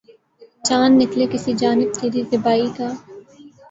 چاند 0.65 0.93
نکلے 1.01 1.25
کسی 1.33 1.51
جانب 1.61 1.89
تری 1.95 2.21
زیبائی 2.29 2.67
کا 2.77 2.87